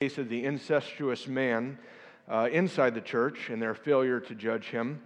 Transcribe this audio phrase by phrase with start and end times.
[0.00, 1.78] case of the incestuous man
[2.26, 4.98] uh, inside the church and their failure to judge him.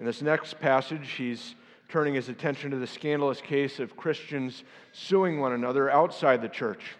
[0.00, 1.54] In this next passage, he's
[1.88, 6.96] turning his attention to the scandalous case of Christians suing one another outside the church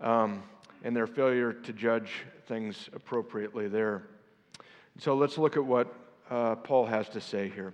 [0.00, 0.44] um,
[0.84, 4.04] and their failure to judge things appropriately there.
[5.00, 5.92] So let's look at what
[6.30, 7.72] uh, Paul has to say here.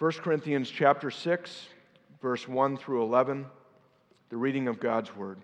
[0.00, 1.68] 1 Corinthians chapter 6,
[2.20, 3.46] verse 1 through 11,
[4.28, 5.38] the reading of God's word.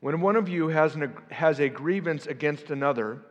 [0.00, 3.22] When one of you has, an, has a grievance against another,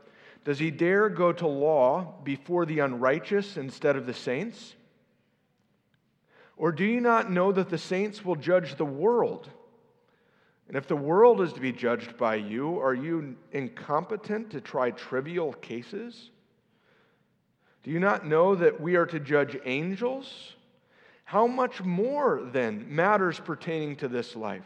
[0.44, 4.76] does he dare go to law before the unrighteous instead of the saints?
[6.58, 9.50] Or do you not know that the saints will judge the world?
[10.68, 14.92] And if the world is to be judged by you, are you incompetent to try
[14.92, 16.32] trivial cases?
[17.84, 20.54] Do you not know that we are to judge angels?
[21.24, 24.66] How much more, then, matters pertaining to this life?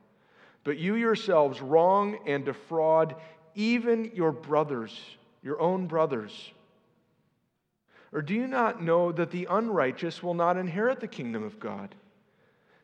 [0.63, 3.15] But you yourselves wrong and defraud
[3.55, 4.97] even your brothers,
[5.41, 6.51] your own brothers.
[8.13, 11.95] Or do you not know that the unrighteous will not inherit the kingdom of God?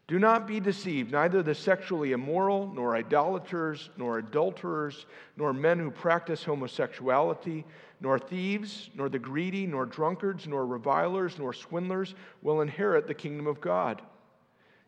[0.07, 1.11] Do not be deceived.
[1.11, 7.65] Neither the sexually immoral, nor idolaters, nor adulterers, nor men who practice homosexuality,
[7.99, 13.47] nor thieves, nor the greedy, nor drunkards, nor revilers, nor swindlers will inherit the kingdom
[13.47, 14.01] of God.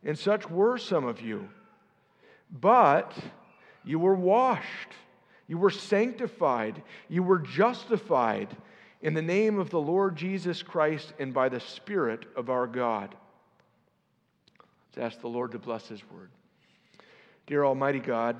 [0.06, 1.50] And such were some of you.
[2.50, 3.14] But
[3.84, 4.94] you were washed,
[5.48, 8.56] you were sanctified, you were justified
[9.02, 13.16] in the name of the Lord Jesus Christ and by the Spirit of our God.
[14.98, 16.32] Let's ask the Lord to bless His word.
[17.48, 18.36] Dear Almighty God,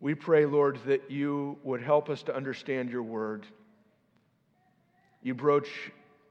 [0.00, 3.46] we pray, Lord, that you would help us to understand your word.
[5.22, 5.68] You broach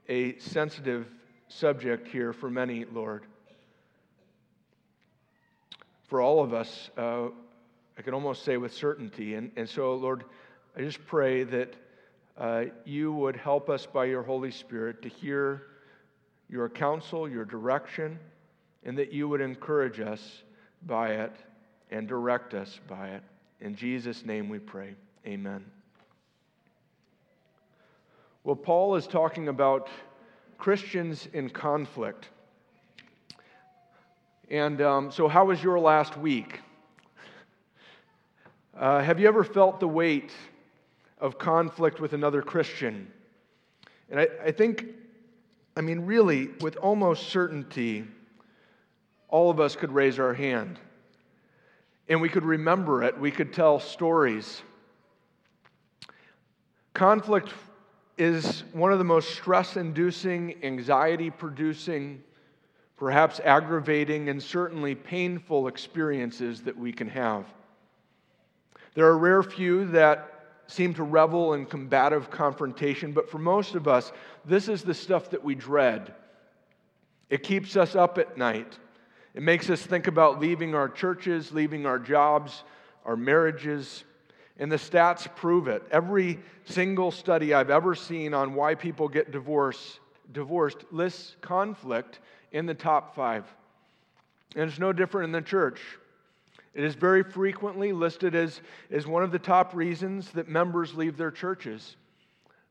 [0.08, 1.06] a sensitive
[1.48, 3.24] subject here for many, Lord
[6.12, 7.28] for all of us, uh,
[7.96, 9.32] I can almost say with certainty.
[9.36, 10.24] And, and so, Lord,
[10.76, 11.74] I just pray that
[12.36, 15.62] uh, you would help us by your Holy Spirit to hear
[16.50, 18.18] your counsel, your direction,
[18.84, 20.42] and that you would encourage us
[20.82, 21.32] by it
[21.90, 23.22] and direct us by it.
[23.62, 24.94] In Jesus' name we pray.
[25.26, 25.64] Amen.
[28.44, 29.88] Well, Paul is talking about
[30.58, 32.28] Christians in conflict.
[34.52, 36.60] And um, so, how was your last week?
[38.78, 40.30] Uh, have you ever felt the weight
[41.18, 43.10] of conflict with another Christian?
[44.10, 44.84] And I, I think,
[45.74, 48.04] I mean, really, with almost certainty,
[49.30, 50.78] all of us could raise our hand.
[52.10, 54.60] And we could remember it, we could tell stories.
[56.92, 57.54] Conflict
[58.18, 62.22] is one of the most stress inducing, anxiety producing,
[63.02, 67.44] perhaps aggravating and certainly painful experiences that we can have.
[68.94, 73.88] There are rare few that seem to revel in combative confrontation, but for most of
[73.88, 74.12] us,
[74.44, 76.14] this is the stuff that we dread.
[77.28, 78.78] It keeps us up at night.
[79.34, 82.62] It makes us think about leaving our churches, leaving our jobs,
[83.04, 84.04] our marriages.
[84.60, 85.82] And the stats prove it.
[85.90, 89.98] Every single study I've ever seen on why people get divorced,
[90.30, 92.20] divorced lists conflict
[92.52, 93.44] in the top five.
[94.54, 95.80] And it's no different in the church.
[96.74, 101.16] It is very frequently listed as, as one of the top reasons that members leave
[101.16, 101.96] their churches.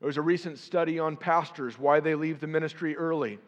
[0.00, 3.38] There was a recent study on pastors, why they leave the ministry early.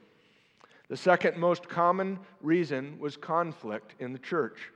[0.89, 4.71] The second most common reason was conflict in the church.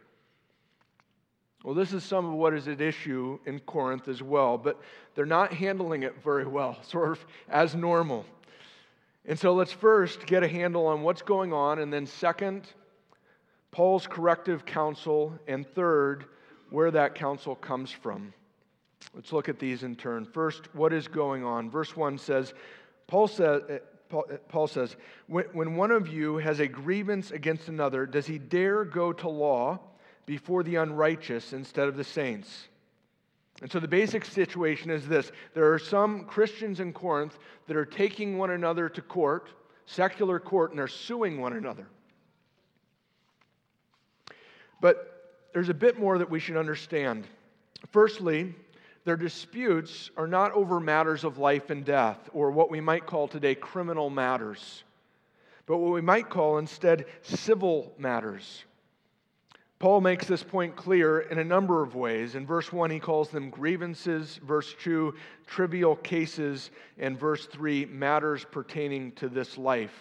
[1.65, 4.81] Well, this is some of what is at issue in Corinth as well, but
[5.15, 8.25] they're not handling it very well, sort of as normal.
[9.29, 12.67] And so let's first get a handle on what's going on, and then second,
[13.71, 16.25] Paul's corrective counsel, and third,
[16.71, 18.33] where that counsel comes from.
[19.15, 20.25] Let's look at these in turn.
[20.25, 21.71] First, what is going on?
[21.71, 22.55] Verse 1 says,
[23.07, 23.79] Paul says, eh,
[24.11, 24.97] eh, Paul says,
[25.27, 29.79] when one of you has a grievance against another, does he dare go to law
[30.25, 32.69] before the unrighteous instead of the saints?
[33.61, 37.85] And so the basic situation is this there are some Christians in Corinth that are
[37.85, 39.51] taking one another to court,
[39.87, 41.87] secular court, and are suing one another.
[44.81, 47.27] But there's a bit more that we should understand.
[47.91, 48.55] Firstly,
[49.05, 53.27] their disputes are not over matters of life and death, or what we might call
[53.27, 54.85] today criminal matters,
[55.67, 58.65] but what we might call instead civil matters.
[59.79, 62.35] Paul makes this point clear in a number of ways.
[62.35, 64.41] In verse 1, he calls them grievances.
[64.43, 65.15] Verse 2,
[65.47, 66.73] trivial cases.
[66.99, 69.95] And verse 3, matters pertaining to this life.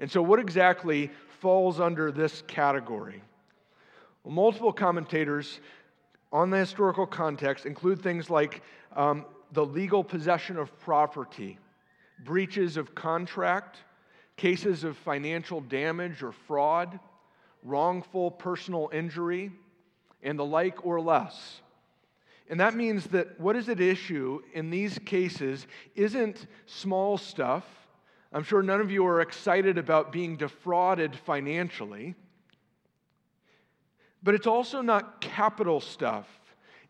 [0.00, 1.10] And so, what exactly
[1.40, 3.22] falls under this category?
[4.22, 5.60] Well, multiple commentators
[6.30, 8.62] on the historical context include things like
[8.94, 11.58] um, the legal possession of property,
[12.22, 13.78] breaches of contract,
[14.36, 17.00] cases of financial damage or fraud
[17.62, 19.52] wrongful personal injury,
[20.22, 21.60] and the like or less.
[22.50, 27.64] And that means that what is at issue in these cases isn't small stuff.
[28.32, 32.14] I'm sure none of you are excited about being defrauded financially.
[34.22, 36.26] But it's also not capital stuff.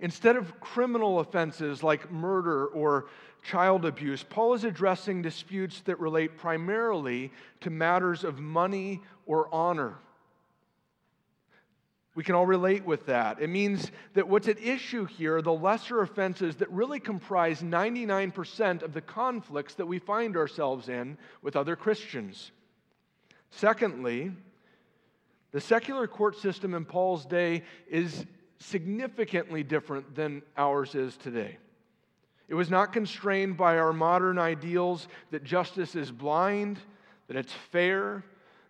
[0.00, 3.06] Instead of criminal offenses like murder or
[3.42, 9.98] child abuse, Paul is addressing disputes that relate primarily to matters of money or honor.
[12.18, 13.40] We can all relate with that.
[13.40, 18.82] It means that what's at issue here are the lesser offenses that really comprise 99%
[18.82, 22.50] of the conflicts that we find ourselves in with other Christians.
[23.52, 24.32] Secondly,
[25.52, 28.26] the secular court system in Paul's day is
[28.58, 31.56] significantly different than ours is today.
[32.48, 36.80] It was not constrained by our modern ideals that justice is blind,
[37.28, 38.24] that it's fair,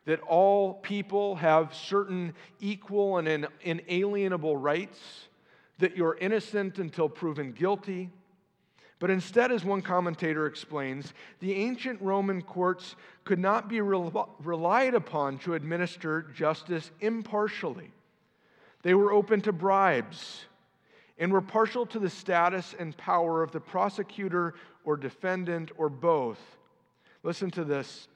[0.08, 4.98] that all people have certain equal and inalienable rights,
[5.80, 8.08] that you're innocent until proven guilty.
[9.00, 15.36] But instead, as one commentator explains, the ancient Roman courts could not be relied upon
[15.40, 17.92] to administer justice impartially.
[18.80, 20.46] They were open to bribes
[21.18, 24.54] and were partial to the status and power of the prosecutor
[24.86, 26.40] or defendant or both.
[27.22, 28.08] Listen to this.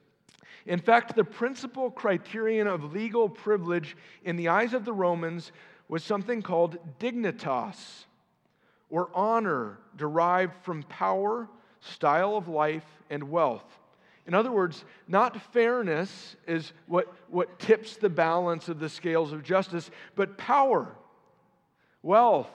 [0.66, 5.52] In fact, the principal criterion of legal privilege in the eyes of the Romans
[5.88, 8.04] was something called dignitas,
[8.90, 11.48] or honor derived from power,
[11.80, 13.64] style of life, and wealth.
[14.26, 19.42] In other words, not fairness is what, what tips the balance of the scales of
[19.42, 20.94] justice, but power,
[22.02, 22.50] wealth,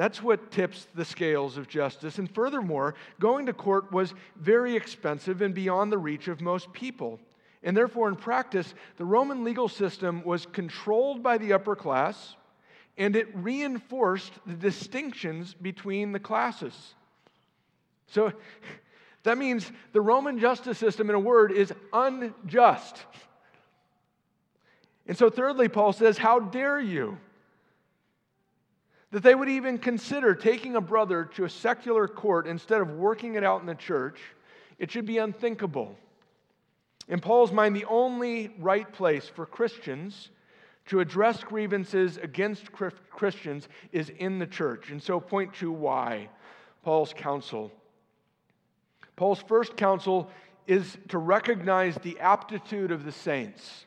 [0.00, 2.16] that's what tips the scales of justice.
[2.16, 7.20] And furthermore, going to court was very expensive and beyond the reach of most people.
[7.62, 12.34] And therefore, in practice, the Roman legal system was controlled by the upper class
[12.96, 16.94] and it reinforced the distinctions between the classes.
[18.06, 18.32] So
[19.24, 23.04] that means the Roman justice system, in a word, is unjust.
[25.06, 27.18] And so, thirdly, Paul says, How dare you?
[29.12, 33.34] That they would even consider taking a brother to a secular court instead of working
[33.34, 34.20] it out in the church,
[34.78, 35.96] it should be unthinkable.
[37.08, 40.30] In Paul's mind, the only right place for Christians
[40.86, 44.90] to address grievances against Christians is in the church.
[44.90, 46.28] And so, point two why
[46.84, 47.72] Paul's counsel.
[49.16, 50.30] Paul's first counsel
[50.66, 53.86] is to recognize the aptitude of the saints.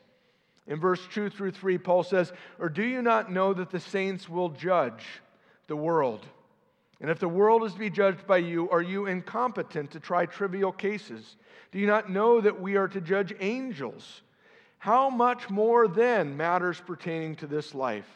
[0.66, 4.28] In verse 2 through 3, Paul says, Or do you not know that the saints
[4.28, 5.04] will judge
[5.66, 6.26] the world?
[7.00, 10.26] And if the world is to be judged by you, are you incompetent to try
[10.26, 11.36] trivial cases?
[11.72, 14.22] Do you not know that we are to judge angels?
[14.78, 18.08] How much more then matters pertaining to this life?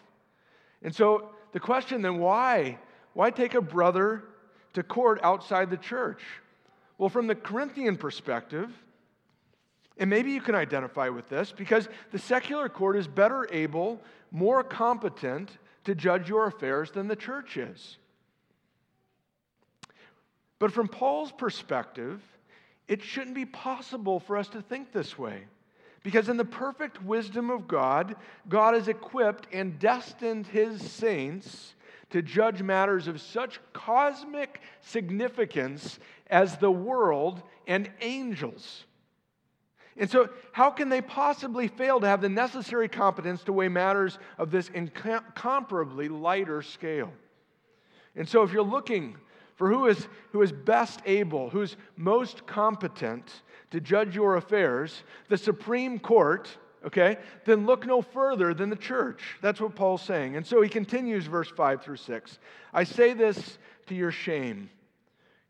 [0.83, 2.79] And so the question then, why?
[3.15, 4.25] Why take a brother
[4.75, 6.23] to court outside the church?
[6.99, 8.71] Well, from the Corinthian perspective,
[9.99, 14.01] and maybe you can identify with this because the secular court is better able,
[14.31, 15.51] more competent
[15.85, 17.99] to judge your affairs than the church is.
[20.59, 22.21] But from Paul's perspective,
[22.89, 25.45] it shouldn't be possible for us to think this way.
[26.03, 28.17] Because in the perfect wisdom of God,
[28.49, 31.75] God has equipped and destined his saints
[32.11, 38.85] to judge matters of such cosmic significance as the world and angels.
[39.99, 44.19] And so, how can they possibly fail to have the necessary competence to weigh matters
[44.39, 47.13] of this incomparably lighter scale?
[48.15, 49.17] And so, if you're looking
[49.57, 55.37] for who is, who is best able, who's most competent to judge your affairs, the
[55.37, 56.49] Supreme Court,
[56.87, 59.37] okay, then look no further than the church.
[59.43, 60.37] That's what Paul's saying.
[60.37, 62.39] And so he continues, verse 5 through 6.
[62.73, 64.71] I say this to your shame.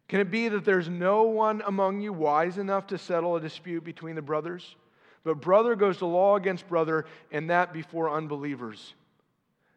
[0.09, 3.85] Can it be that there's no one among you wise enough to settle a dispute
[3.85, 4.75] between the brothers?
[5.23, 8.95] But brother goes to law against brother, and that before unbelievers.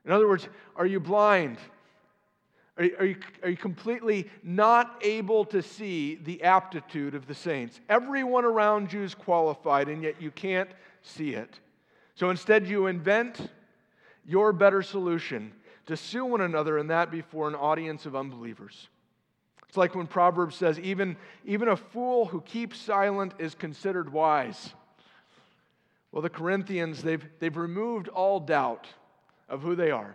[0.05, 0.47] In other words,
[0.77, 1.57] are you blind?
[2.77, 7.35] Are you, are, you, are you completely not able to see the aptitude of the
[7.35, 7.81] saints?
[7.89, 10.69] Everyone around you is qualified, and yet you can't
[11.01, 11.59] see it.
[12.15, 13.49] So instead, you invent
[14.25, 15.51] your better solution
[15.87, 18.87] to sue one another, and that before an audience of unbelievers.
[19.71, 24.73] It's like when Proverbs says, even, even a fool who keeps silent is considered wise.
[26.11, 28.85] Well, the Corinthians, they've, they've removed all doubt
[29.47, 30.13] of who they are.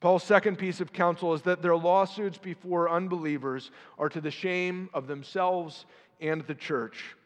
[0.00, 4.90] Paul's second piece of counsel is that their lawsuits before unbelievers are to the shame
[4.92, 5.86] of themselves
[6.20, 7.16] and the church.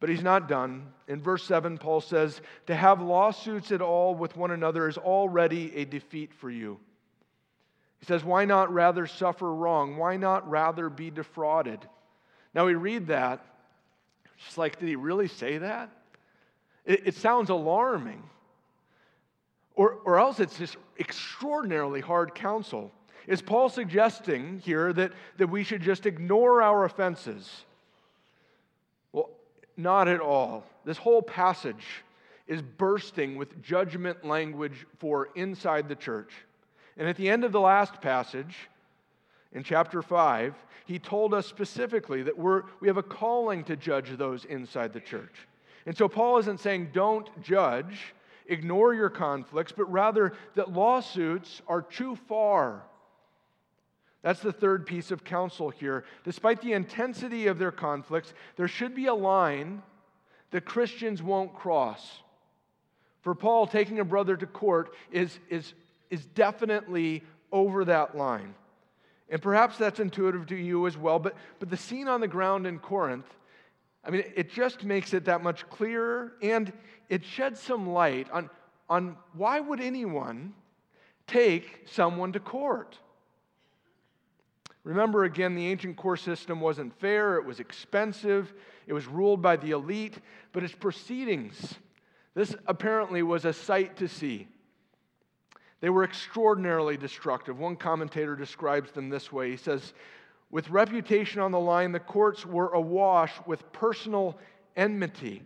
[0.00, 0.92] But he's not done.
[1.08, 5.74] In verse 7, Paul says, To have lawsuits at all with one another is already
[5.76, 6.78] a defeat for you.
[8.00, 9.96] He says, Why not rather suffer wrong?
[9.96, 11.80] Why not rather be defrauded?
[12.54, 13.44] Now we read that.
[14.46, 15.90] It's like, did he really say that?
[16.84, 18.22] It, it sounds alarming.
[19.74, 22.92] Or, or else it's just extraordinarily hard counsel.
[23.26, 27.64] Is Paul suggesting here that, that we should just ignore our offenses?
[29.12, 29.30] Well,
[29.76, 30.64] not at all.
[30.84, 31.84] This whole passage
[32.46, 36.32] is bursting with judgment language for inside the church.
[36.98, 38.68] And at the end of the last passage,
[39.52, 44.10] in chapter 5, he told us specifically that we're, we have a calling to judge
[44.16, 45.46] those inside the church.
[45.86, 48.14] And so Paul isn't saying don't judge,
[48.46, 52.82] ignore your conflicts, but rather that lawsuits are too far
[54.22, 56.04] that's the third piece of counsel here.
[56.24, 59.82] Despite the intensity of their conflicts, there should be a line
[60.50, 62.22] that Christians won't cross.
[63.22, 65.74] For Paul, taking a brother to court is, is,
[66.10, 67.22] is definitely
[67.52, 68.54] over that line.
[69.30, 72.66] And perhaps that's intuitive to you as well, but, but the scene on the ground
[72.66, 73.26] in Corinth,
[74.04, 76.72] I mean, it just makes it that much clearer and
[77.08, 78.48] it sheds some light on,
[78.88, 80.54] on why would anyone
[81.26, 82.98] take someone to court?
[84.84, 88.54] Remember again, the ancient court system wasn't fair, it was expensive,
[88.86, 90.18] it was ruled by the elite,
[90.52, 91.74] but its proceedings,
[92.34, 94.48] this apparently was a sight to see.
[95.80, 97.58] They were extraordinarily destructive.
[97.58, 99.92] One commentator describes them this way He says,
[100.50, 104.38] With reputation on the line, the courts were awash with personal
[104.76, 105.42] enmity.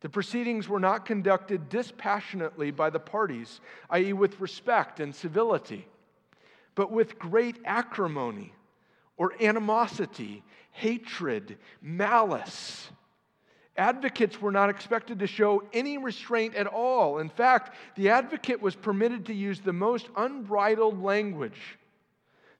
[0.00, 5.86] The proceedings were not conducted dispassionately by the parties, i.e., with respect and civility
[6.74, 8.52] but with great acrimony
[9.16, 12.90] or animosity, hatred, malice.
[13.76, 17.18] Advocates were not expected to show any restraint at all.
[17.18, 21.78] In fact, the advocate was permitted to use the most unbridled language.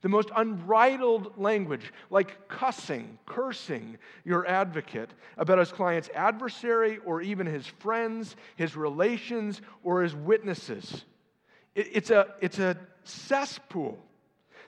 [0.00, 7.46] The most unbridled language, like cussing, cursing your advocate about his client's adversary or even
[7.46, 11.04] his friends, his relations, or his witnesses.
[11.74, 13.98] It's a, it's a cesspool.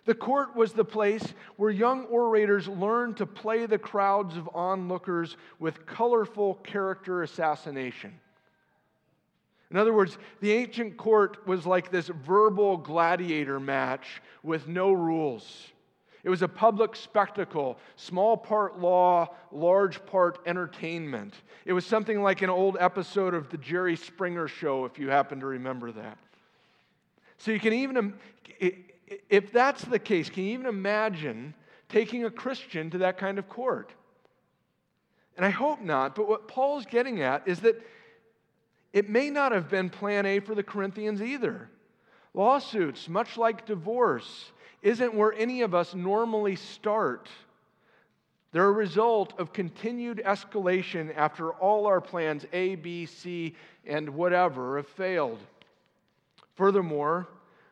[0.05, 5.37] The court was the place where young orators learned to play the crowds of onlookers
[5.59, 8.13] with colorful character assassination.
[9.71, 15.73] In other words, the ancient court was like this verbal gladiator match with no rules.
[16.23, 21.35] It was a public spectacle, small part law, large part entertainment.
[21.65, 25.41] It was something like an old episode of the Jerry Springer show, if you happen
[25.41, 26.19] to remember that.
[27.39, 28.15] So you can even,
[29.29, 31.55] if that's the case, can you even imagine
[31.89, 33.93] taking a Christian to that kind of court?
[35.37, 37.81] And I hope not, but what Paul's getting at is that
[38.93, 41.69] it may not have been plan A for the Corinthians either.
[42.33, 47.29] Lawsuits, much like divorce, isn't where any of us normally start.
[48.53, 54.77] They're a result of continued escalation after all our plans, A, B, C, and whatever,
[54.77, 55.41] have failed.
[56.55, 57.27] Furthermore,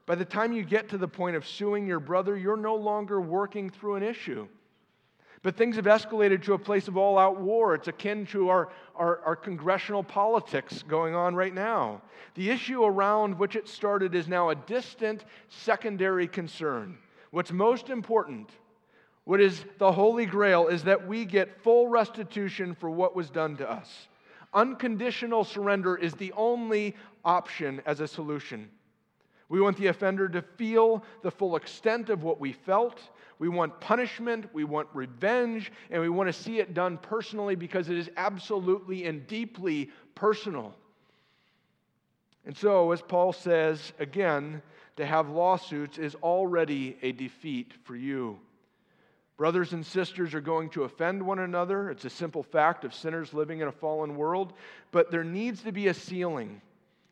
[0.06, 3.20] by the time you get to the point of suing your brother, you're no longer
[3.20, 4.48] working through an issue.
[5.42, 7.74] But things have escalated to a place of all out war.
[7.74, 12.00] It's akin to our, our, our, congressional politics going on right now.
[12.34, 16.96] The issue around which it started is now a distant secondary concern.
[17.32, 18.50] What's most important,
[19.24, 23.56] what is the holy grail, is that we get full restitution for what was done
[23.56, 24.06] to us.
[24.54, 26.94] Unconditional surrender is the only
[27.24, 28.68] option as a solution.
[29.52, 32.98] We want the offender to feel the full extent of what we felt.
[33.38, 37.90] We want punishment, we want revenge, and we want to see it done personally because
[37.90, 40.74] it is absolutely and deeply personal.
[42.46, 44.62] And so, as Paul says again,
[44.96, 48.38] to have lawsuits is already a defeat for you.
[49.36, 51.90] Brothers and sisters are going to offend one another.
[51.90, 54.54] It's a simple fact of sinners living in a fallen world.
[54.92, 56.62] But there needs to be a ceiling.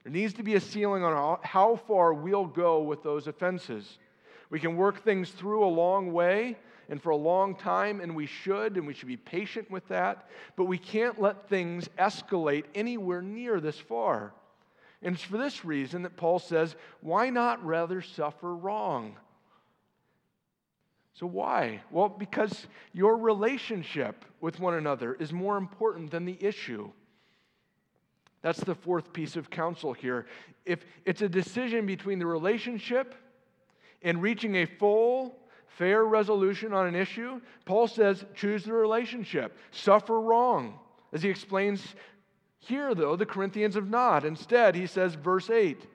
[0.05, 3.99] There needs to be a ceiling on how far we'll go with those offenses.
[4.49, 6.57] We can work things through a long way
[6.89, 10.29] and for a long time, and we should, and we should be patient with that.
[10.57, 14.33] But we can't let things escalate anywhere near this far.
[15.03, 19.17] And it's for this reason that Paul says, why not rather suffer wrong?
[21.15, 21.83] So, why?
[21.91, 26.91] Well, because your relationship with one another is more important than the issue.
[28.43, 30.27] That's the fourth piece of counsel here.
[30.65, 33.15] If it's a decision between the relationship
[34.03, 40.21] and reaching a full, fair resolution on an issue, Paul says choose the relationship, suffer
[40.21, 40.79] wrong.
[41.13, 41.95] As he explains
[42.61, 44.25] here, though, the Corinthians have not.
[44.25, 45.87] Instead, he says, verse 8,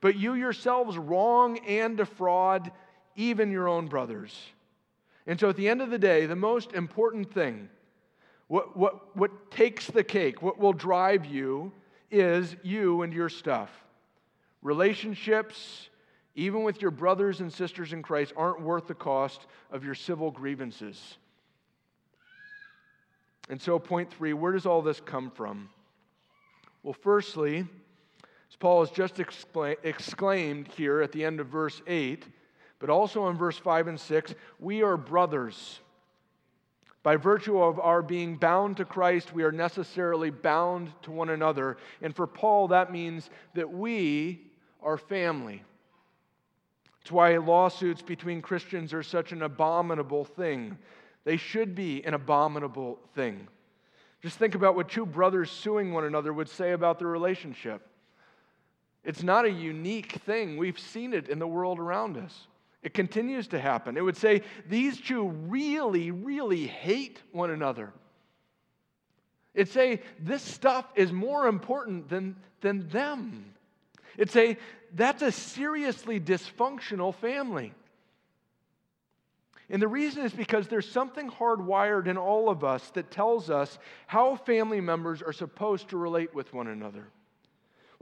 [0.00, 2.70] but you yourselves wrong and defraud
[3.16, 4.36] even your own brothers.
[5.26, 7.68] And so at the end of the day, the most important thing,
[8.48, 11.72] what, what, what takes the cake, what will drive you,
[12.12, 13.70] is you and your stuff.
[14.62, 15.88] Relationships,
[16.34, 20.30] even with your brothers and sisters in Christ, aren't worth the cost of your civil
[20.30, 21.16] grievances.
[23.48, 25.68] And so, point three where does all this come from?
[26.82, 32.24] Well, firstly, as Paul has just exclaimed here at the end of verse 8,
[32.78, 35.80] but also in verse 5 and 6, we are brothers.
[37.02, 41.78] By virtue of our being bound to Christ, we are necessarily bound to one another.
[42.00, 45.62] And for Paul, that means that we are family.
[47.00, 50.78] It's why lawsuits between Christians are such an abominable thing.
[51.24, 53.48] They should be an abominable thing.
[54.22, 57.88] Just think about what two brothers suing one another would say about their relationship.
[59.04, 62.46] It's not a unique thing, we've seen it in the world around us.
[62.82, 63.96] It continues to happen.
[63.96, 67.92] It would say these two really, really hate one another.
[69.54, 73.54] It'd say this stuff is more important than, than them.
[74.16, 74.58] It'd say
[74.94, 77.72] that's a seriously dysfunctional family.
[79.70, 83.78] And the reason is because there's something hardwired in all of us that tells us
[84.06, 87.06] how family members are supposed to relate with one another.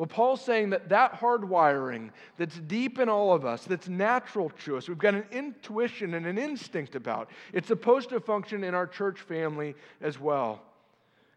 [0.00, 2.08] Well, Paul's saying that that hardwiring
[2.38, 6.24] that's deep in all of us, that's natural to us, we've got an intuition and
[6.24, 10.62] an instinct about, it's supposed to function in our church family as well.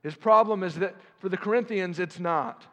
[0.02, 2.66] His problem is that for the Corinthians, it's not.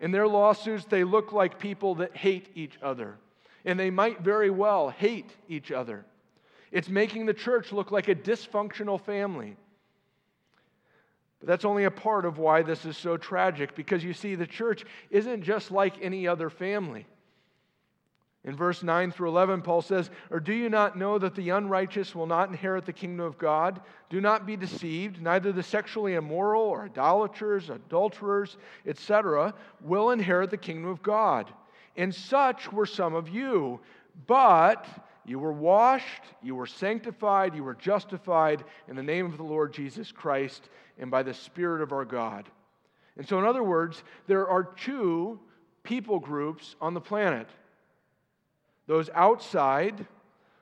[0.00, 3.16] In their lawsuits, they look like people that hate each other,
[3.64, 6.04] and they might very well hate each other.
[6.72, 9.56] It's making the church look like a dysfunctional family.
[11.46, 14.84] That's only a part of why this is so tragic because you see, the church
[15.10, 17.06] isn't just like any other family.
[18.42, 22.14] In verse 9 through 11, Paul says, Or do you not know that the unrighteous
[22.14, 23.80] will not inherit the kingdom of God?
[24.10, 25.22] Do not be deceived.
[25.22, 31.52] Neither the sexually immoral or idolaters, adulterers, etc., will inherit the kingdom of God.
[31.96, 33.80] And such were some of you.
[34.26, 34.86] But
[35.26, 39.72] you were washed, you were sanctified, you were justified in the name of the Lord
[39.72, 42.48] Jesus Christ and by the Spirit of our God.
[43.16, 45.40] And so, in other words, there are two
[45.82, 47.48] people groups on the planet
[48.86, 50.06] those outside,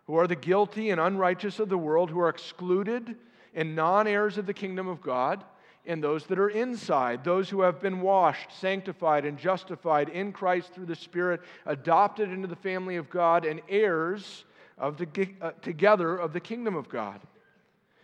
[0.06, 3.16] who are the guilty and unrighteous of the world, who are excluded
[3.54, 5.44] and non heirs of the kingdom of God,
[5.84, 10.72] and those that are inside, those who have been washed, sanctified, and justified in Christ
[10.72, 14.46] through the Spirit, adopted into the family of God, and heirs
[14.78, 17.20] of the, uh, together of the kingdom of God.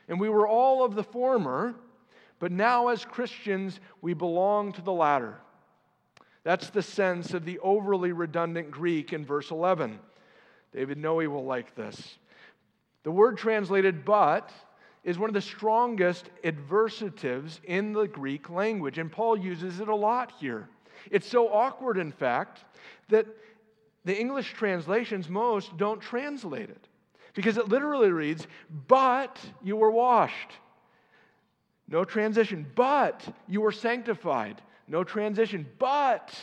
[0.09, 1.75] And we were all of the former,
[2.39, 5.37] but now as Christians, we belong to the latter.
[6.43, 9.99] That's the sense of the overly redundant Greek in verse 11.
[10.73, 12.19] David Noe will like this.
[13.03, 14.53] The word translated but
[15.05, 19.95] is one of the strongest adversatives in the Greek language, and Paul uses it a
[19.95, 20.69] lot here.
[21.11, 22.65] It's so awkward, in fact,
[23.09, 23.27] that
[24.05, 26.89] the English translations, most, don't translate it
[27.35, 28.47] because it literally reads,
[28.89, 30.53] But you were washed.
[31.89, 32.67] No transition.
[32.75, 34.63] But you were sanctified.
[34.89, 35.67] No transition.
[35.79, 36.35] But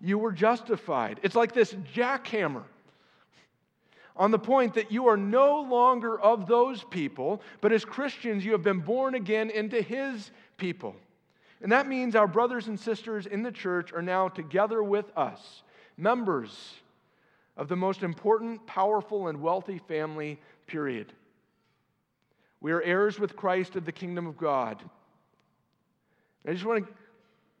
[0.00, 1.20] you were justified.
[1.22, 2.64] It's like this jackhammer
[4.16, 8.52] on the point that you are no longer of those people, but as Christians, you
[8.52, 10.94] have been born again into His people.
[11.62, 15.62] And that means our brothers and sisters in the church are now together with us,
[15.96, 16.74] members
[17.56, 21.12] of the most important, powerful, and wealthy family, period.
[22.60, 24.82] We are heirs with Christ of the kingdom of God.
[26.46, 26.92] I just want to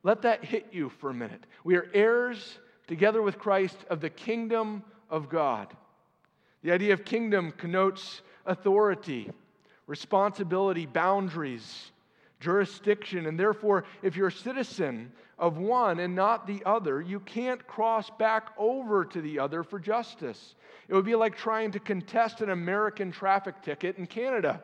[0.02, 1.44] let that hit you for a minute.
[1.64, 5.68] We are heirs together with Christ of the kingdom of God.
[6.62, 9.30] The idea of kingdom connotes authority
[9.86, 11.91] responsibility, boundaries,
[12.42, 13.26] jurisdiction.
[13.26, 18.10] And therefore, if you're a citizen of one and not the other, you can't cross
[18.18, 20.54] back over to the other for justice.
[20.88, 24.62] It would be like trying to contest an American traffic ticket in Canada.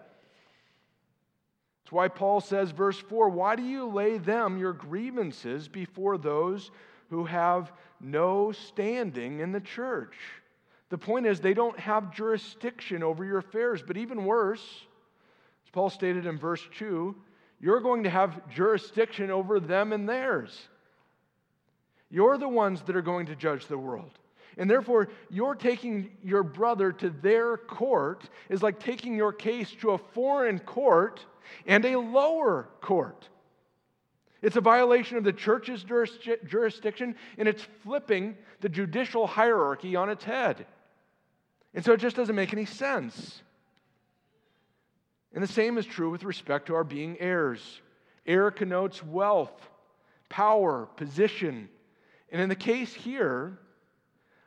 [1.85, 6.71] That's why Paul says, verse 4 Why do you lay them, your grievances, before those
[7.09, 10.15] who have no standing in the church?
[10.91, 13.83] The point is, they don't have jurisdiction over your affairs.
[13.87, 17.15] But even worse, as Paul stated in verse 2,
[17.61, 20.69] you're going to have jurisdiction over them and theirs.
[22.11, 24.13] You're the ones that are going to judge the world.
[24.57, 29.91] And therefore, you're taking your brother to their court is like taking your case to
[29.91, 31.25] a foreign court
[31.67, 33.29] and a lower court.
[34.41, 35.85] It's a violation of the church's
[36.47, 40.67] jurisdiction, and it's flipping the judicial hierarchy on its head.
[41.75, 43.43] And so it just doesn't make any sense.
[45.35, 47.81] And the same is true with respect to our being heirs.
[48.27, 49.69] Heir connotes wealth,
[50.29, 51.69] power, position.
[52.31, 53.59] And in the case here,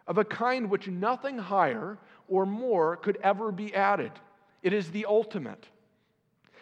[0.08, 4.12] of a kind which nothing higher or more could ever be added.
[4.64, 5.66] It is the ultimate.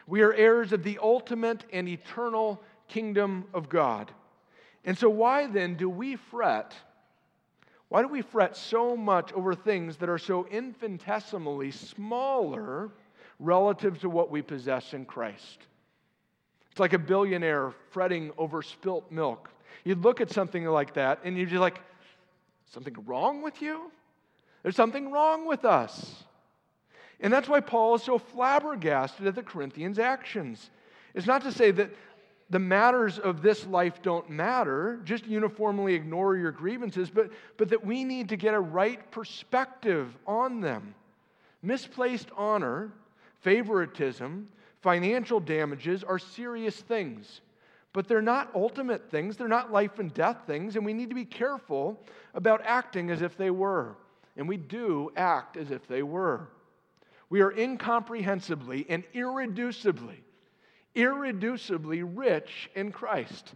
[0.08, 4.12] We are heirs of the ultimate and eternal kingdom of God.
[4.86, 6.74] And so, why then do we fret?
[7.90, 12.92] Why do we fret so much over things that are so infinitesimally smaller
[13.40, 15.60] relative to what we possess in Christ.
[16.72, 19.50] It's like a billionaire fretting over spilt milk.
[19.84, 21.80] You'd look at something like that and you'd be like,
[22.72, 23.92] something wrong with you?
[24.64, 26.24] There's something wrong with us.
[27.20, 30.70] And that's why Paul is so flabbergasted at the Corinthians' actions.
[31.14, 31.92] It's not to say that
[32.50, 37.86] the matters of this life don't matter, just uniformly ignore your grievances, but, but that
[37.86, 40.96] we need to get a right perspective on them.
[41.62, 42.92] Misplaced honor
[43.42, 44.48] favoritism,
[44.82, 47.42] financial damages are serious things.
[47.92, 51.16] But they're not ultimate things, they're not life and death things, and we need to
[51.16, 52.00] be careful
[52.34, 53.96] about acting as if they were.
[54.38, 56.48] And we do act as if they were.
[57.30, 60.18] We are incomprehensibly and irreducibly,
[60.96, 63.54] irreducibly rich in Christ.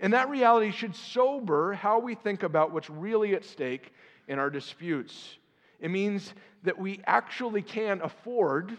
[0.00, 3.92] And that reality should sober how we think about what's really at stake
[4.28, 5.38] in our disputes.
[5.80, 8.76] It means that we actually can afford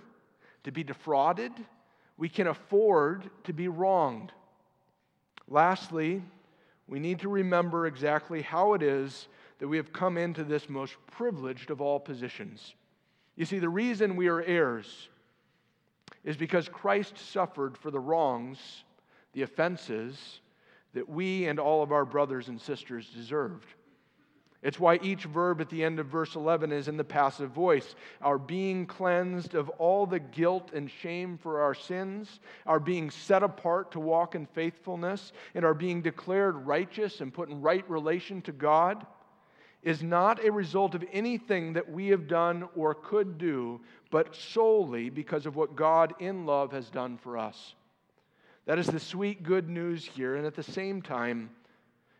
[0.65, 1.51] to be defrauded,
[2.17, 4.31] we can afford to be wronged.
[5.47, 6.23] Lastly,
[6.87, 9.27] we need to remember exactly how it is
[9.59, 12.75] that we have come into this most privileged of all positions.
[13.35, 15.09] You see, the reason we are heirs
[16.23, 18.83] is because Christ suffered for the wrongs,
[19.33, 20.39] the offenses
[20.93, 23.67] that we and all of our brothers and sisters deserved.
[24.65, 27.93] It's why each verb at the end of verse 11 is in the passive voice.
[28.19, 33.43] Our being cleansed of all the guilt and shame for our sins, our being set
[33.43, 38.41] apart to walk in faithfulness, and our being declared righteous and put in right relation
[38.41, 39.05] to God
[39.83, 45.11] is not a result of anything that we have done or could do, but solely
[45.11, 47.75] because of what God in love has done for us.
[48.65, 51.51] That is the sweet good news here, and at the same time,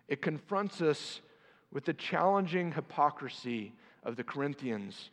[0.08, 1.22] it confronts us
[1.72, 3.74] with the challenging hypocrisy
[4.04, 5.10] of the Corinthians.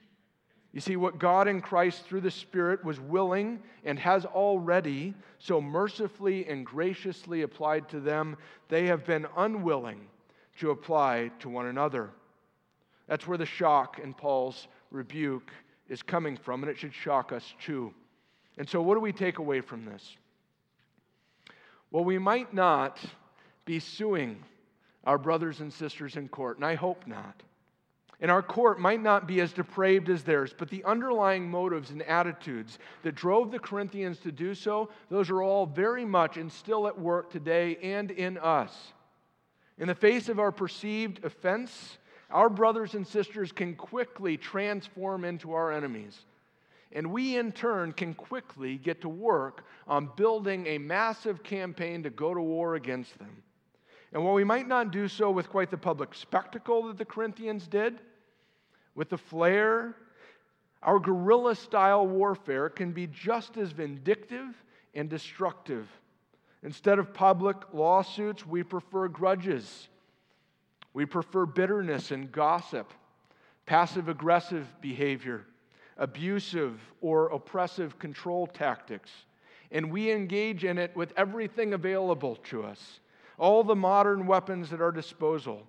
[0.73, 5.61] You see, what God in Christ through the Spirit was willing and has already so
[5.61, 8.39] mercifully and graciously applied to them,
[8.69, 10.01] they have been unwilling
[10.61, 12.11] to apply to one another.
[13.07, 15.51] That's where the shock in Paul's rebuke
[15.89, 17.93] is coming from, and it should shock us too.
[18.57, 20.17] And so, what do we take away from this?
[21.91, 22.99] Well, we might not
[23.67, 24.43] be suing
[25.05, 27.43] our brothers and sisters in court, and I hope not.
[28.21, 32.03] And our court might not be as depraved as theirs, but the underlying motives and
[32.03, 36.87] attitudes that drove the Corinthians to do so, those are all very much and still
[36.87, 38.93] at work today and in us.
[39.77, 41.99] In the face of our perceived offense,
[42.31, 46.17] our brothers and sisters can quickly transform into our enemies.
[46.93, 52.11] And we, in turn, can quickly get to work on building a massive campaign to
[52.11, 53.43] go to war against them.
[54.13, 57.67] And while we might not do so with quite the public spectacle that the Corinthians
[57.67, 57.99] did,
[58.95, 59.97] with the flair,
[60.83, 64.63] our guerrilla style warfare can be just as vindictive
[64.95, 65.89] and destructive.
[66.63, 69.89] Instead of public lawsuits, we prefer grudges.
[70.93, 72.93] We prefer bitterness and gossip,
[73.65, 75.47] passive aggressive behavior,
[75.97, 79.11] abusive or oppressive control tactics.
[79.71, 83.01] And we engage in it with everything available to us
[83.39, 85.67] all the modern weapons at our disposal.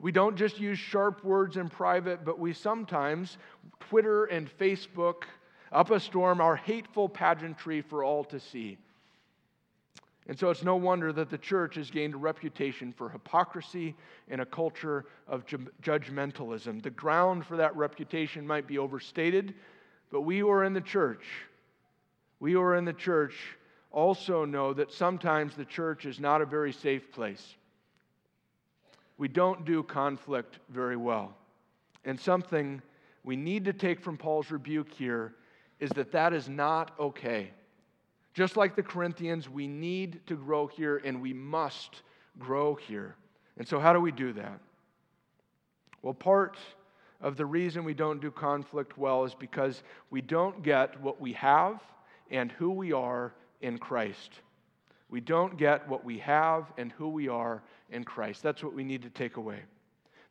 [0.00, 3.38] We don't just use sharp words in private, but we sometimes
[3.80, 5.24] Twitter and Facebook
[5.70, 8.78] up a storm, our hateful pageantry for all to see.
[10.28, 13.96] And so it's no wonder that the church has gained a reputation for hypocrisy
[14.28, 16.82] and a culture of ju- judgmentalism.
[16.82, 19.54] The ground for that reputation might be overstated,
[20.10, 21.24] but we who are in the church,
[22.38, 23.34] we who are in the church
[23.92, 27.54] also know that sometimes the church is not a very safe place.
[29.18, 31.36] We don't do conflict very well.
[32.04, 32.82] And something
[33.22, 35.34] we need to take from Paul's rebuke here
[35.78, 37.50] is that that is not okay.
[38.34, 42.02] Just like the Corinthians, we need to grow here and we must
[42.38, 43.14] grow here.
[43.58, 44.58] And so, how do we do that?
[46.00, 46.56] Well, part
[47.20, 51.34] of the reason we don't do conflict well is because we don't get what we
[51.34, 51.80] have
[52.30, 54.40] and who we are in Christ.
[55.08, 58.42] We don't get what we have and who we are in Christ.
[58.42, 59.60] That's what we need to take away.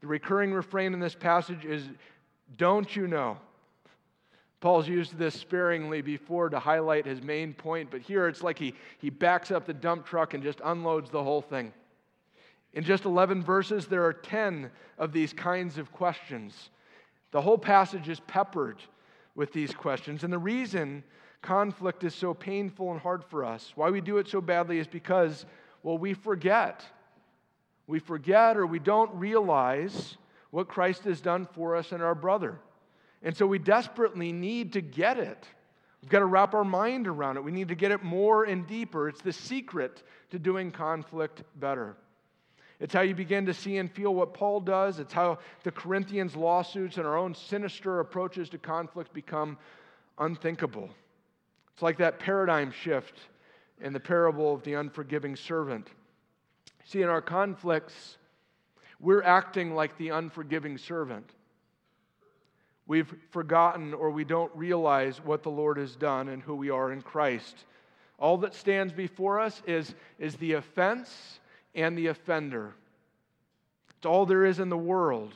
[0.01, 1.89] The recurring refrain in this passage is
[2.57, 3.37] Don't you know?
[4.59, 8.75] Paul's used this sparingly before to highlight his main point, but here it's like he,
[8.99, 11.73] he backs up the dump truck and just unloads the whole thing.
[12.73, 16.69] In just 11 verses, there are 10 of these kinds of questions.
[17.31, 18.81] The whole passage is peppered
[19.35, 20.23] with these questions.
[20.23, 21.03] And the reason
[21.41, 24.87] conflict is so painful and hard for us, why we do it so badly, is
[24.87, 25.45] because,
[25.83, 26.83] well, we forget.
[27.87, 30.17] We forget or we don't realize
[30.51, 32.59] what Christ has done for us and our brother.
[33.23, 35.47] And so we desperately need to get it.
[36.01, 37.43] We've got to wrap our mind around it.
[37.43, 39.07] We need to get it more and deeper.
[39.07, 41.95] It's the secret to doing conflict better.
[42.79, 44.97] It's how you begin to see and feel what Paul does.
[44.97, 49.57] It's how the Corinthians' lawsuits and our own sinister approaches to conflict become
[50.17, 50.89] unthinkable.
[51.73, 53.19] It's like that paradigm shift
[53.81, 55.87] in the parable of the unforgiving servant.
[56.85, 58.17] See, in our conflicts,
[58.99, 61.29] we're acting like the unforgiving servant.
[62.87, 66.91] We've forgotten or we don't realize what the Lord has done and who we are
[66.91, 67.65] in Christ.
[68.19, 71.39] All that stands before us is, is the offense
[71.73, 72.73] and the offender.
[73.97, 75.33] It's all there is in the world.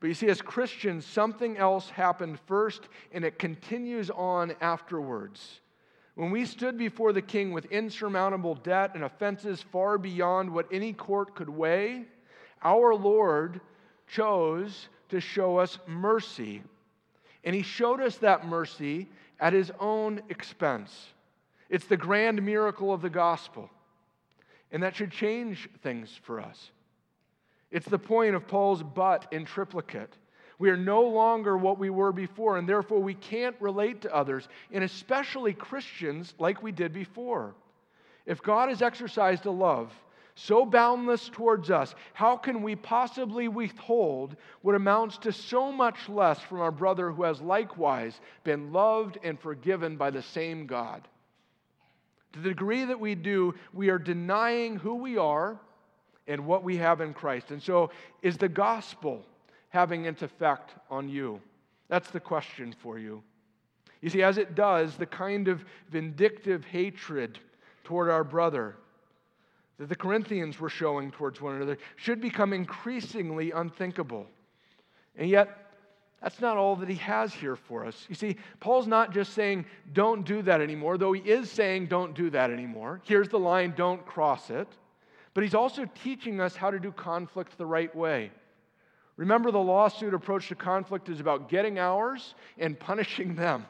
[0.00, 5.60] But you see, as Christians, something else happened first and it continues on afterwards.
[6.14, 10.92] When we stood before the king with insurmountable debt and offenses far beyond what any
[10.92, 12.06] court could weigh,
[12.62, 13.60] our Lord
[14.08, 16.62] chose to show us mercy.
[17.44, 19.08] And he showed us that mercy
[19.38, 21.08] at his own expense.
[21.68, 23.70] It's the grand miracle of the gospel.
[24.72, 26.70] And that should change things for us.
[27.70, 30.16] It's the point of Paul's but in triplicate.
[30.58, 34.48] We are no longer what we were before, and therefore we can't relate to others,
[34.70, 37.54] and especially Christians like we did before.
[38.26, 39.92] If God has exercised a love
[40.34, 46.40] so boundless towards us, how can we possibly withhold what amounts to so much less
[46.40, 51.06] from our brother who has likewise been loved and forgiven by the same God?
[52.32, 55.58] To the degree that we do, we are denying who we are
[56.26, 57.50] and what we have in Christ.
[57.50, 57.90] And so,
[58.22, 59.24] is the gospel
[59.70, 61.40] having its effect on you?
[61.88, 63.22] That's the question for you.
[64.00, 67.38] You see, as it does, the kind of vindictive hatred
[67.84, 68.76] toward our brother
[69.78, 74.26] that the Corinthians were showing towards one another should become increasingly unthinkable.
[75.16, 75.72] And yet,
[76.22, 78.06] that's not all that he has here for us.
[78.08, 82.14] You see, Paul's not just saying, don't do that anymore, though he is saying, don't
[82.14, 83.00] do that anymore.
[83.04, 84.68] Here's the line, don't cross it.
[85.34, 88.30] But he's also teaching us how to do conflict the right way.
[89.16, 93.66] Remember, the lawsuit approach to conflict is about getting ours and punishing them.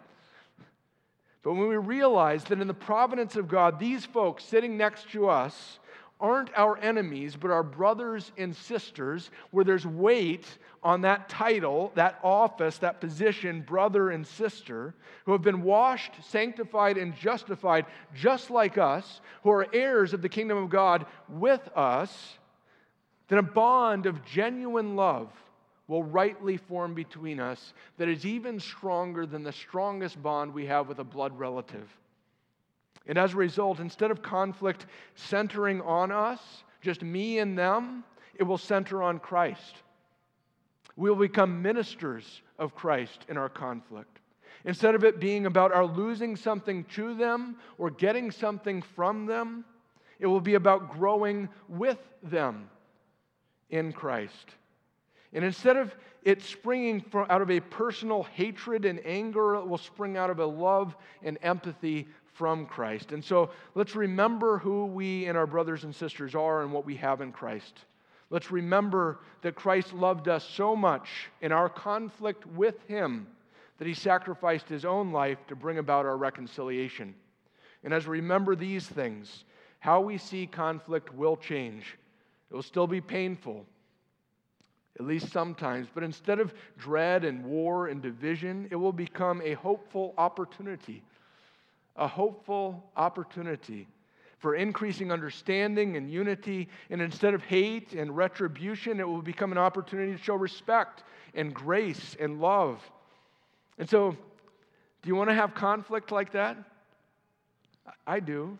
[1.42, 5.28] But when we realize that in the providence of God, these folks sitting next to
[5.28, 5.79] us
[6.20, 10.46] aren't our enemies, but our brothers and sisters, where there's weight
[10.82, 16.96] on that title, that office, that position, brother and sister, who have been washed, sanctified,
[16.96, 22.38] and justified just like us, who are heirs of the kingdom of God with us,
[23.28, 25.30] then a bond of genuine love
[25.86, 30.88] will rightly form between us that is even stronger than the strongest bond we have
[30.88, 31.88] with a blood relative.
[33.06, 36.40] And as a result, instead of conflict centering on us,
[36.80, 39.82] just me and them, it will center on Christ.
[40.96, 44.20] We'll become ministers of Christ in our conflict.
[44.64, 49.64] Instead of it being about our losing something to them or getting something from them,
[50.18, 52.68] it will be about growing with them
[53.70, 54.54] in Christ.
[55.32, 59.78] And instead of it springing from, out of a personal hatred and anger, it will
[59.78, 63.12] spring out of a love and empathy from Christ.
[63.12, 66.96] And so let's remember who we and our brothers and sisters are and what we
[66.96, 67.80] have in Christ.
[68.30, 71.08] Let's remember that Christ loved us so much
[71.40, 73.26] in our conflict with Him
[73.80, 77.14] that he sacrificed his own life to bring about our reconciliation.
[77.82, 79.44] And as we remember these things,
[79.78, 81.96] how we see conflict will change.
[82.50, 83.64] It will still be painful,
[84.98, 89.54] at least sometimes, but instead of dread and war and division, it will become a
[89.54, 91.02] hopeful opportunity.
[91.96, 93.88] A hopeful opportunity
[94.38, 96.68] for increasing understanding and unity.
[96.88, 101.54] And instead of hate and retribution, it will become an opportunity to show respect and
[101.54, 102.80] grace and love.
[103.78, 104.16] And so,
[105.02, 106.56] do you want to have conflict like that?
[108.06, 108.58] I do.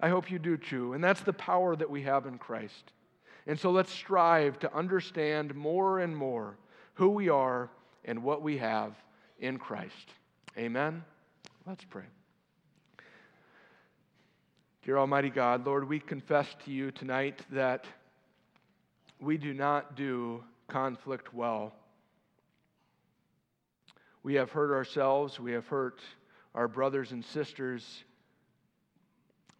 [0.00, 0.94] I hope you do too.
[0.94, 2.92] And that's the power that we have in Christ.
[3.46, 6.56] And so let's strive to understand more and more
[6.94, 7.70] who we are
[8.04, 8.94] and what we have
[9.40, 10.14] in Christ.
[10.56, 11.04] Amen.
[11.70, 12.02] Let's pray.
[14.84, 17.84] Dear Almighty God, Lord, we confess to you tonight that
[19.20, 21.72] we do not do conflict well.
[24.24, 26.00] We have hurt ourselves, we have hurt
[26.56, 28.02] our brothers and sisters,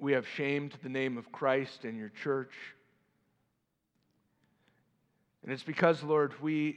[0.00, 2.54] we have shamed the name of Christ and your church.
[5.44, 6.76] And it's because, Lord, we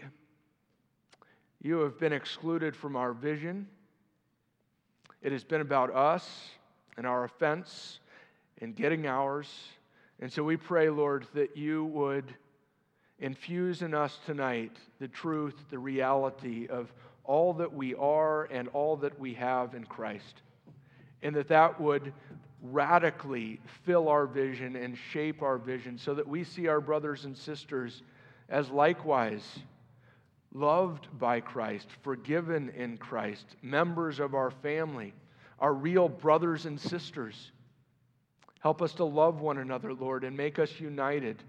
[1.60, 3.68] you have been excluded from our vision.
[5.24, 6.50] It has been about us
[6.98, 8.00] and our offense
[8.62, 9.50] and getting ours.
[10.20, 12.36] And so we pray, Lord, that you would
[13.20, 16.92] infuse in us tonight the truth, the reality of
[17.24, 20.42] all that we are and all that we have in Christ.
[21.22, 22.12] And that that would
[22.62, 27.38] radically fill our vision and shape our vision so that we see our brothers and
[27.38, 28.02] sisters
[28.50, 29.60] as likewise
[30.54, 35.14] loved by Christ, forgiven in Christ, members of our family,
[35.60, 37.52] our real brothers and sisters.
[38.60, 41.44] Help us to love one another, Lord, and make us united.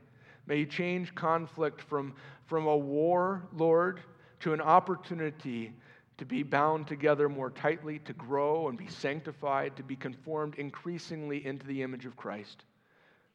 [0.47, 2.15] May you change conflict from,
[2.47, 4.01] from a war, Lord,
[4.41, 5.73] to an opportunity
[6.17, 11.45] to be bound together more tightly, to grow and be sanctified, to be conformed increasingly
[11.45, 12.65] into the image of Christ.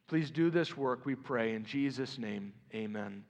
[0.08, 1.54] Please do this work, we pray.
[1.54, 3.24] In Jesus' name, amen.